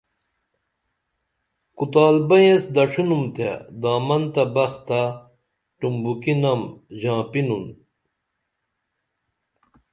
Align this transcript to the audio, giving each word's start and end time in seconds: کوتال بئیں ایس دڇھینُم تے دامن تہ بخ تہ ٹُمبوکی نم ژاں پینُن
کوتال 1.77 2.15
بئیں 2.27 2.47
ایس 2.51 2.63
دڇھینُم 2.75 3.23
تے 3.35 3.49
دامن 3.81 4.23
تہ 4.33 4.43
بخ 4.53 4.71
تہ 4.87 5.01
ٹُمبوکی 5.79 6.33
نم 6.41 6.61
ژاں 6.99 7.21
پینُن 7.31 7.65